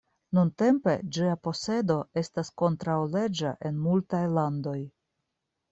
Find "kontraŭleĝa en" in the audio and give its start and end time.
2.63-3.79